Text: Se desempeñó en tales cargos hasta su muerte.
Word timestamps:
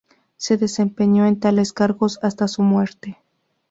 Se 0.35 0.57
desempeñó 0.57 1.27
en 1.27 1.39
tales 1.39 1.73
cargos 1.73 2.17
hasta 2.23 2.47
su 2.47 2.63
muerte. 2.63 3.19